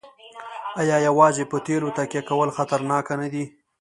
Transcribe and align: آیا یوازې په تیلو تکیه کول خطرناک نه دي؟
آیا 0.79 0.97
یوازې 1.07 1.43
په 1.51 1.57
تیلو 1.65 1.89
تکیه 1.97 2.21
کول 2.29 2.49
خطرناک 2.57 3.05
نه 3.21 3.27
دي؟ 3.33 3.45